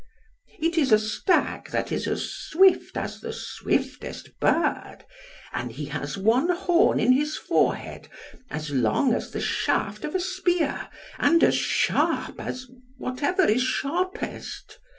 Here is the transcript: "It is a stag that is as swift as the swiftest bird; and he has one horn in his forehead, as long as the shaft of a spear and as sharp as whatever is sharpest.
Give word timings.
"It 0.59 0.79
is 0.79 0.91
a 0.91 0.97
stag 0.97 1.69
that 1.69 1.91
is 1.91 2.07
as 2.07 2.23
swift 2.33 2.97
as 2.97 3.21
the 3.21 3.31
swiftest 3.31 4.31
bird; 4.39 5.05
and 5.53 5.71
he 5.71 5.85
has 5.93 6.17
one 6.17 6.49
horn 6.49 6.99
in 6.99 7.11
his 7.11 7.37
forehead, 7.37 8.07
as 8.49 8.71
long 8.71 9.13
as 9.13 9.29
the 9.29 9.39
shaft 9.41 10.03
of 10.03 10.15
a 10.15 10.19
spear 10.19 10.89
and 11.19 11.43
as 11.43 11.53
sharp 11.53 12.39
as 12.41 12.65
whatever 12.97 13.43
is 13.43 13.61
sharpest. 13.61 14.79